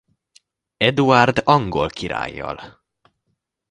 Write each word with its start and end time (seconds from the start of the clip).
Eduárd 0.77 1.37
angol 1.43 1.89
királlyal. 1.89 2.83